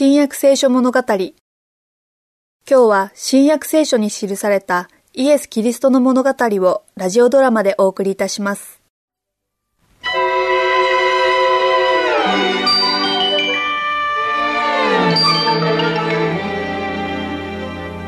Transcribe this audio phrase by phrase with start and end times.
[0.00, 1.00] 新約聖書物語。
[1.00, 1.32] 今
[2.68, 8.80] 日は新約聖書に記されたイエス・キリストの物語をラジオドラマでお送りいたします。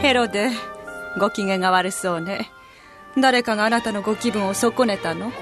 [0.01, 0.51] ヘロデ
[1.19, 2.53] ご機嫌が悪そうね。
[3.21, 5.33] 誰かがあなたのご気分を損ねたの？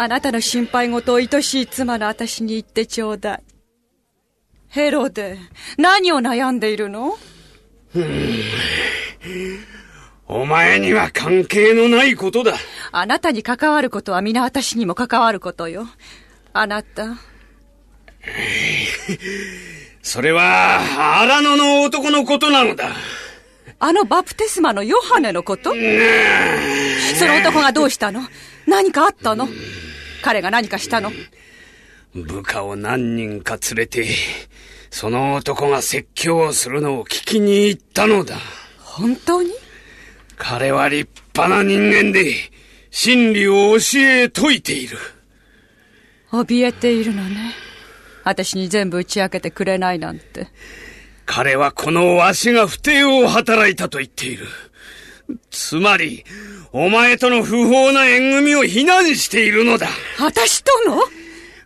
[0.00, 3.42] あなたの心配事を愛しい妻の私に言ってちょうだい。
[4.68, 5.38] ヘロデ
[5.76, 7.16] 何を悩んでいるの？
[10.28, 12.54] お前には関係のないことだ。
[12.92, 15.88] あなたに関わることは皆私にも関わることよ。
[16.52, 17.16] あなた。
[20.02, 20.80] それは、
[21.22, 22.90] 荒野の男のことなのだ。
[23.80, 25.70] あのバプテスマのヨハネのこと？
[25.70, 25.76] そ
[27.26, 28.22] の男がどうしたの？
[28.66, 29.48] 何かあったの？
[30.22, 31.12] 彼が何かしたの？
[32.14, 34.06] 部下を何人か連れて、
[34.90, 38.36] その男が説教をするのを聞きに行ったのだ。
[38.78, 39.50] 本当に？
[40.36, 42.34] 彼は立派な人間で、
[42.90, 44.98] 真理を教え説いている。
[46.30, 47.54] 怯えているのね
[48.22, 50.48] 私に全部打ち明けてくれないなんて
[51.24, 54.46] 彼はこのわしが不定を働いたと言っている。
[55.50, 56.24] つまり、
[56.72, 59.88] お前との不法な縁組を非難しているのだ。
[60.18, 61.02] 私との？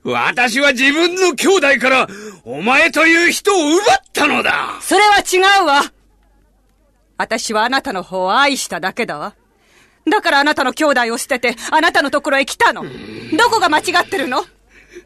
[0.04, 2.08] 私は自分の兄弟から、
[2.44, 5.92] お前という人を奪ったのだそれは違うわ
[7.16, 9.36] 私はあなたの方を愛しただけだわ。
[10.10, 12.82] だからあなたの兄弟を捨てて、あなたのところへ来たの。
[12.82, 14.44] どこが間違ってるの？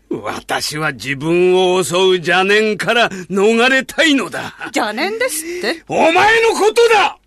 [0.09, 4.55] 私は自分を襲う邪念から逃れたいのだ。
[4.75, 7.19] 邪念ですってお前のことだ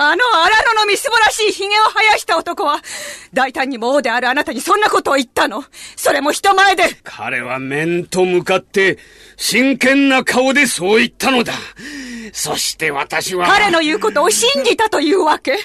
[0.00, 2.80] あの荒野のみすぼらしい髭を生やした男は、
[3.32, 5.64] 大胆にも王であるあなたにそんなことを言ったの。
[5.96, 6.84] それも人前で。
[7.02, 8.98] 彼は面と向かって、
[9.36, 11.52] 真剣な顔でそう言ったのだ。
[12.32, 15.56] そして私は、彼の言うことを信じたというわけ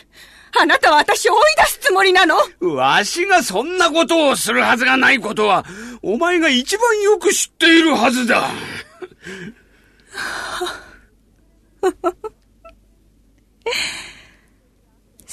[0.59, 2.37] あなたは私を追い出すつもりなの
[2.75, 5.63] わしがそんなことをするはずがないことは、
[6.01, 8.49] お前が一番よく知っているはずだ。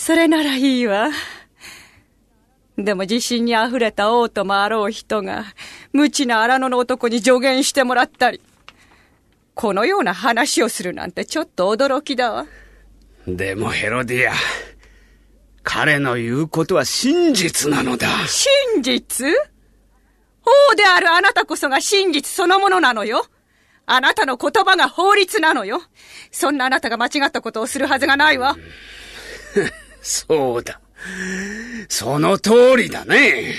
[0.00, 1.10] それならいいわ。
[2.78, 5.44] でも自信に溢れた王ともあろう人が、
[5.92, 8.40] 無知な荒野の男に助言してもらったり、
[9.52, 12.46] このような話をするなんてちょっと驚きだわ。
[13.28, 14.32] でもヘロディア、
[15.64, 18.08] 彼の言うことは真実なのだ。
[18.26, 19.26] 真実？
[20.70, 23.26] 王であるあなたこそが真実そのものなのよ。
[23.84, 25.82] あなたの言葉が法律なのよ。
[26.30, 28.56] そんなあなたが間違ったことをするはずがないわ。
[30.02, 30.80] そうだ。
[31.88, 33.54] その通りだね。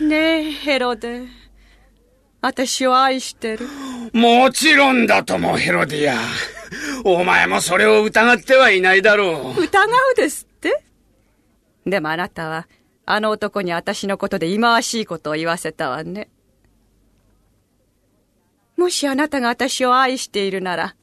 [0.00, 1.22] ねえ、ヘロデ。
[2.40, 3.66] 私を愛してる。
[4.12, 6.16] もちろんだとも、ヘロディア。
[7.04, 9.62] お前もそれを疑ってはいないだろう。
[9.62, 10.82] 疑うですって？
[11.86, 12.68] でもあなたは、
[13.06, 16.28] あの男に私のことで忌まわしいことを言わせたわね。
[18.76, 20.94] もしあなたが私を愛しているなら、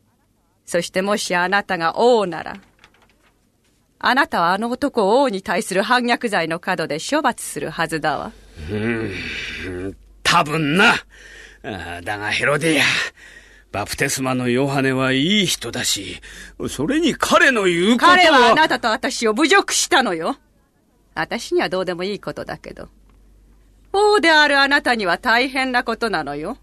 [0.66, 2.58] そしてもしあなたが王なら、
[4.08, 8.32] あなたはあの男を王に対する反逆罪の角で処罰するはずだわ。
[10.22, 10.94] 多分な。
[11.64, 12.84] あだがヘロディア、
[13.72, 16.22] バプテスマのヨハネはいい人だし、
[16.70, 18.18] それに彼の言うことは。
[18.18, 20.38] 彼はあなたと私を侮辱したのよ。
[21.16, 22.90] 私にはどうでもいいことだけど。
[23.92, 26.60] 王であるあなたには大変なことなのよ。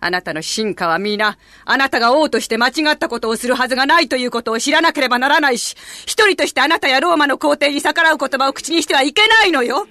[0.00, 5.76] あなたの進化は皆、あなたが王として間違ったことをするはずがないということを知らなければならないし、
[6.06, 9.86] 一人としてあなたやローマの皇帝に逆らう言葉を口にしてはいけないのよ。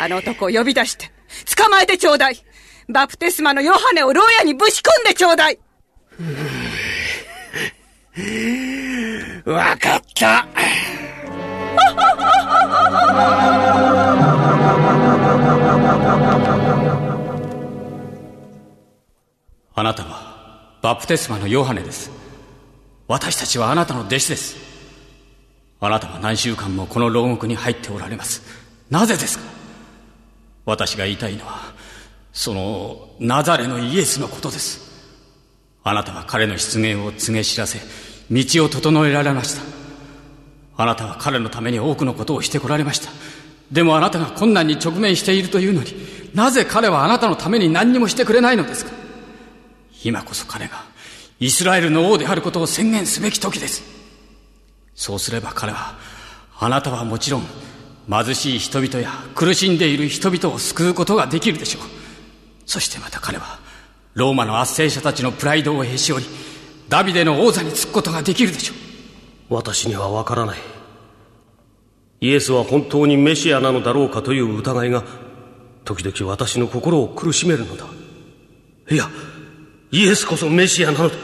[0.00, 1.12] あの男を呼び出して、
[1.56, 2.36] 捕まえてちょうだい。
[2.88, 5.58] バプテスマのヨハネを牢屋にぶち込んでちょうだい。
[9.44, 10.46] わかった。
[19.80, 22.10] あなたはバプテスマのヨハネです。
[23.08, 24.56] 私たちはあなたの弟子です。
[25.80, 28.42] あなたは何週間もこの牢獄に入っておられます。
[28.90, 29.44] なぜですか？
[30.66, 31.72] 私が言いたいのは、
[32.30, 35.02] そのナザレのイエスのことです。
[35.82, 37.78] あなたは彼の出現を告げ知らせ、
[38.30, 39.62] 道を整えられました。
[40.76, 43.10] あなたは彼のために多くのことをしてこられました。
[43.72, 45.94] でもあなたが困難に直面しているというのに、
[46.34, 48.99] なぜ彼はあなたのために何にもしてくれないのですか？
[50.04, 50.84] 今こそ彼が
[51.38, 53.82] イスラエルの王であることを宣言すべき時です。
[54.94, 55.98] そうすれば彼は、
[56.58, 57.42] あなたはもちろん、
[58.08, 62.00] 貧しい人々や苦しんでいる人々を救うことができるでしょう。
[62.70, 63.58] そしてまた彼は
[64.14, 66.30] ローマの圧政者たちのプライドをへし折り
[66.88, 68.74] ダビデの王座につくことができるでしょ
[69.50, 70.58] う私にはわからない
[72.20, 75.02] イエスは本当にメシアなのだろうかという疑いが
[75.84, 77.86] 時々私の心を苦しめるのだ
[78.88, 79.08] いや
[79.92, 81.14] イエスこそメシアなのだ。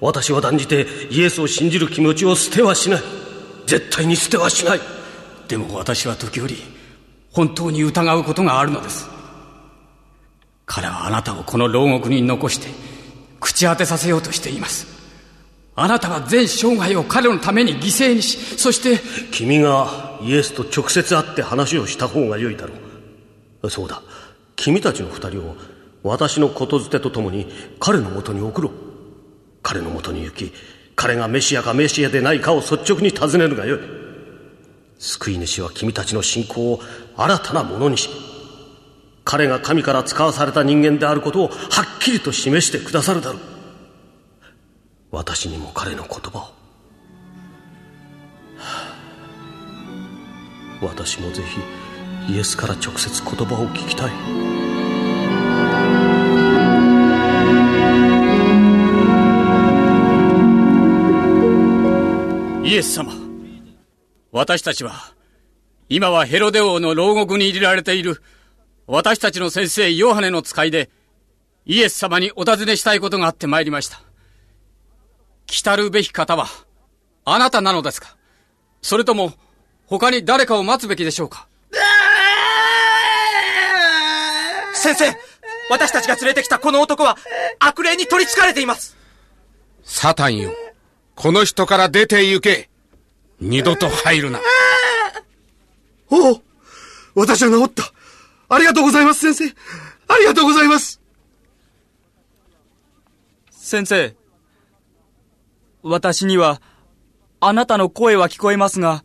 [0.00, 3.02] 私は断じてイエスを信じる気持ちを捨てはしない。
[3.66, 4.80] 絶対に捨てはしない。
[5.48, 6.56] でも私は時折
[7.32, 9.08] 本当に疑うことがあるのです。
[10.66, 12.68] 彼はあなたをこの牢獄に残して
[13.40, 14.86] 口当てさせようとしています。
[15.74, 19.00] あなたは全生涯を彼のために犠牲にしそして
[19.32, 22.74] 君がイエスと直接会って話をした方が良いだろ
[23.62, 23.70] う。
[23.70, 24.02] そうだ。
[24.56, 25.56] 君たちの二人を
[26.02, 27.46] 私の言づてとともに
[27.78, 28.72] 彼のもとに送ろう。
[29.62, 30.52] 彼のもとに行き
[30.96, 33.80] 彼がメシアかメシアでないかを率直に尋ねるがよい。
[34.98, 36.80] 救い主は君たちの信仰を
[37.16, 38.10] 新たなものにし
[39.24, 41.54] 彼が神から使わされた人間であることをは
[41.96, 43.40] っきりと示してくださるだろう。
[45.10, 46.60] 私にも彼の言葉を。
[50.82, 51.42] 私もぜ
[52.26, 54.69] ひイエスから直接言葉を聞きたい。
[62.70, 63.12] イエス様。
[64.30, 64.92] 私たちは、
[65.88, 68.22] 今はヘロデ王の牢獄に入れられている、
[68.86, 70.88] 私たちの先生ヨハネの使いで、
[71.66, 74.00] イエス様にお尋ねしたいことがあって参りました。
[75.46, 76.46] 来たるべき方は、
[77.24, 78.16] あなたなのですか？
[78.82, 79.32] それとも、
[79.86, 81.48] 他に誰かを待つべきでしょうか？
[84.74, 85.12] 先生
[85.70, 87.16] 私たちが連れてきたこの男は、
[87.58, 88.96] 悪霊に取り憑かれています
[89.82, 90.52] サタンよ。
[91.20, 92.70] この人から出て行け。
[93.40, 94.40] 二度と入るな。
[96.08, 96.42] おお
[97.14, 97.92] 私は治った。
[98.48, 99.54] ありがとうございます、先生。
[100.08, 100.98] ありがとうございます。
[103.50, 104.16] 先生。
[105.82, 106.62] 私には、
[107.40, 109.04] あなたの声は聞こえますが、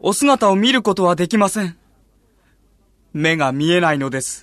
[0.00, 1.76] お姿を見ることはできません。
[3.12, 4.42] 目が見えないのです。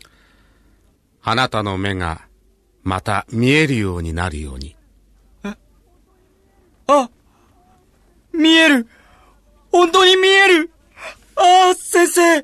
[1.23, 2.21] あなたの目が、
[2.83, 4.78] また見えるようになるように。
[6.91, 7.09] あ
[8.33, 8.87] 見える
[9.71, 10.71] 本当に見える
[11.35, 12.43] ああ、先生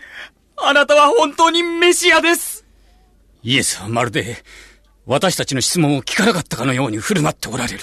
[0.57, 2.65] あなたは本当にメシアです
[3.43, 4.37] イエスはまるで、
[5.05, 7.79] 私たちの質問を聞かなかったかのように振る舞っておられる。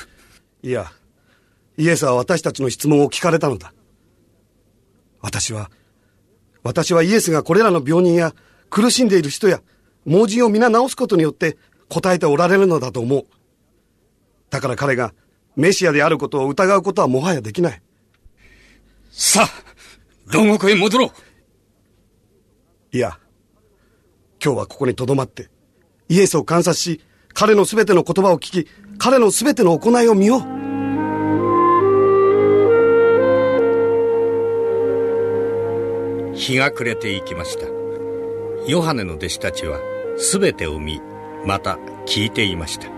[0.64, 0.90] いや、
[1.76, 3.72] イエスは私たちの質問を聞かれたのだ。
[5.20, 5.70] 私は、
[6.64, 8.34] 私はイエスがこれらの病人や
[8.70, 9.60] 苦しんでいる人や
[10.04, 11.56] 盲人を皆治すことによって
[11.88, 13.26] 答えておられるのだと思う。
[14.50, 15.14] だから彼が
[15.56, 17.82] メシアであることを疑うことはもはやできない。
[19.10, 19.49] さあ、
[20.32, 21.10] 牢獄へ戻ろう。
[22.96, 23.19] いや、
[24.43, 25.49] 今日はここに留まって、
[26.08, 27.00] イエスを観察し、
[27.34, 28.69] 彼のすべての言葉を聞き、
[28.99, 30.62] 彼のすべての行いを見よう。
[36.34, 37.66] 日が暮れていきました。
[38.66, 39.78] ヨハネの弟子たちは
[40.32, 41.00] 全てを見、
[41.44, 42.88] また聞いていました。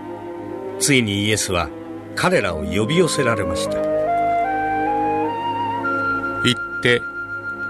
[0.79, 1.69] ついにイエスは
[2.15, 3.77] 彼らを呼び寄せられました。
[6.43, 7.01] 行って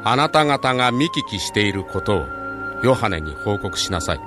[0.03, 2.25] あなた方が見聞きしていることを
[2.83, 4.19] ヨハネに報告しなさい。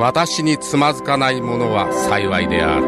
[0.00, 2.84] 私につまずかない者は幸いである。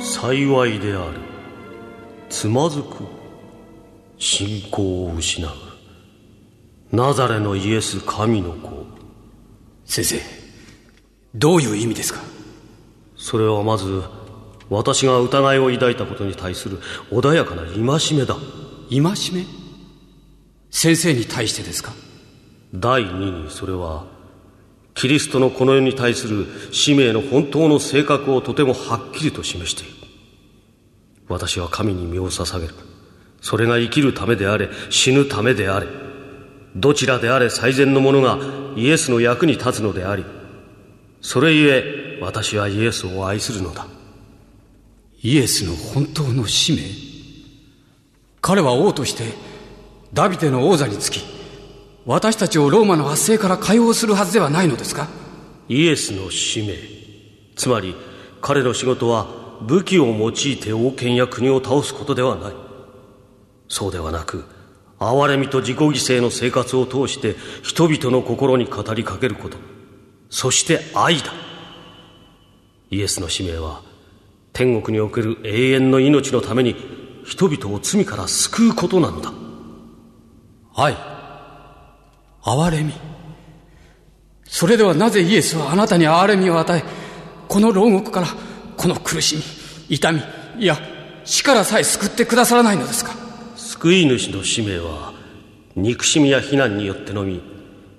[0.00, 1.18] 幸いである。
[2.30, 3.04] つまずく。
[4.18, 5.50] 信仰を失う。
[6.92, 9.01] ナザレのイエス神の子
[9.92, 10.18] 先生
[11.34, 12.20] どういう意味ですか？
[13.14, 14.02] それはまず
[14.70, 16.78] 私が疑いを抱いたことに対する
[17.10, 17.82] 穏やかな戒
[18.16, 18.34] めだ。
[18.88, 19.00] 戒
[19.34, 19.44] め？
[20.70, 21.92] 先生に対してですか？
[22.72, 24.06] 第二にそれは
[24.94, 29.92] キリストのこの世に対する使命の本当の性格をとてもはっきりと示している。
[31.28, 32.72] 私は神に身を捧げる。
[33.42, 35.86] それが生きるためであれ死ぬためであれ
[36.76, 38.38] どちらであれ最善のものが
[38.76, 40.24] イエスの役に立つのであり
[41.20, 43.86] それゆえ私はイエスを愛するのだ。
[45.22, 46.82] イエスの本当の使命？
[48.40, 49.24] 彼は王として
[50.12, 51.20] ダビデの王座につき
[52.06, 55.08] 私たちをローマの圧政から解放するはずではないのですか？
[55.68, 56.74] イエスの使命。
[57.54, 57.94] つまり
[58.40, 59.28] 彼の仕事は
[59.62, 62.52] 武器を用いて王権や国を倒すことではない。
[63.68, 64.44] そうではなく
[65.10, 69.56] 憐れみと自己犠牲の生活を通して人々の心に語りかけること。
[70.30, 71.32] そして愛だ。
[72.90, 73.82] イエスの使命は
[74.52, 76.76] 天国における永遠の命のために
[77.24, 79.32] 人々を罪から救うことなのだ。
[80.74, 80.96] 愛。
[82.42, 82.92] 憐れみ。
[84.44, 86.84] それではなぜイエスはあなたに憐れみを与え
[87.48, 88.26] この牢獄から
[88.76, 89.36] この苦し
[89.88, 90.20] み痛み
[90.58, 90.76] いや
[91.24, 93.21] 死からさえ救ってくださらないのですか？
[93.82, 95.12] 救い主の使命は
[95.74, 97.42] 憎しみや非難によってのみ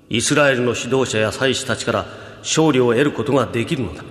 [0.08, 2.06] イスラエルの指導者や祭司たちから
[2.40, 4.02] 勝利を得ることができるのだ。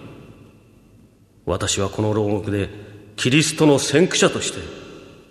[1.47, 2.69] 私はこの牢獄で
[3.17, 4.59] キリストの先駆者として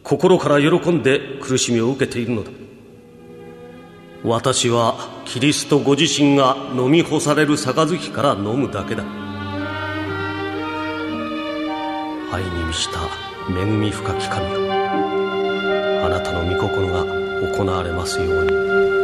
[0.01, 2.49] 心から喜んで苦しみを受けているのだ。
[4.23, 4.95] 私は
[5.25, 9.03] キリストご自身が飲み干される杯から飲むだけだ。
[12.31, 12.99] 愛に満ちた
[13.55, 15.30] 恵み深き神よ
[17.51, 19.00] 行われますように。